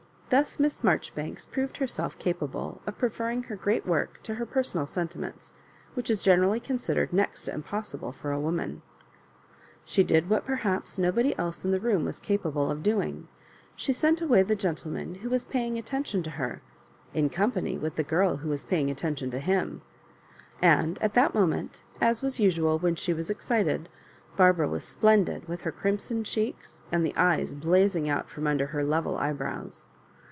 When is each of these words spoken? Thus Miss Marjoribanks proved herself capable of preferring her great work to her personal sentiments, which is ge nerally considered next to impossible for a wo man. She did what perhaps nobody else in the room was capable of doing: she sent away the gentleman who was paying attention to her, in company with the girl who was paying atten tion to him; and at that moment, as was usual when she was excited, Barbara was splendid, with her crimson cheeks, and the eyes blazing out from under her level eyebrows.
Thus 0.31 0.61
Miss 0.61 0.81
Marjoribanks 0.81 1.45
proved 1.45 1.75
herself 1.75 2.17
capable 2.17 2.79
of 2.87 2.97
preferring 2.97 3.43
her 3.43 3.57
great 3.57 3.85
work 3.85 4.23
to 4.23 4.35
her 4.35 4.45
personal 4.45 4.87
sentiments, 4.87 5.53
which 5.93 6.09
is 6.09 6.23
ge 6.23 6.27
nerally 6.29 6.63
considered 6.63 7.11
next 7.11 7.43
to 7.43 7.53
impossible 7.53 8.13
for 8.13 8.31
a 8.31 8.39
wo 8.39 8.49
man. 8.51 8.81
She 9.83 10.05
did 10.05 10.29
what 10.29 10.45
perhaps 10.45 10.97
nobody 10.97 11.37
else 11.37 11.65
in 11.65 11.71
the 11.71 11.81
room 11.81 12.05
was 12.05 12.21
capable 12.21 12.71
of 12.71 12.81
doing: 12.81 13.27
she 13.75 13.91
sent 13.91 14.21
away 14.21 14.41
the 14.43 14.55
gentleman 14.55 15.15
who 15.15 15.29
was 15.29 15.43
paying 15.43 15.77
attention 15.77 16.23
to 16.23 16.29
her, 16.29 16.61
in 17.13 17.29
company 17.29 17.77
with 17.77 17.95
the 17.97 18.01
girl 18.01 18.37
who 18.37 18.47
was 18.47 18.63
paying 18.63 18.89
atten 18.89 19.17
tion 19.17 19.31
to 19.31 19.39
him; 19.39 19.81
and 20.61 20.97
at 21.03 21.13
that 21.13 21.35
moment, 21.35 21.83
as 21.99 22.21
was 22.21 22.39
usual 22.39 22.79
when 22.79 22.95
she 22.95 23.11
was 23.13 23.29
excited, 23.29 23.89
Barbara 24.37 24.69
was 24.69 24.85
splendid, 24.85 25.49
with 25.49 25.63
her 25.63 25.73
crimson 25.73 26.23
cheeks, 26.23 26.85
and 26.89 27.05
the 27.05 27.17
eyes 27.17 27.53
blazing 27.53 28.07
out 28.07 28.29
from 28.29 28.47
under 28.47 28.67
her 28.67 28.85
level 28.85 29.17
eyebrows. 29.17 29.87